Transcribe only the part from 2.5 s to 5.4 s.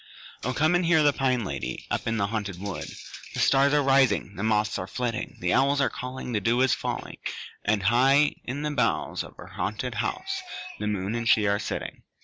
wood! The stars are rising, the moths are flitting,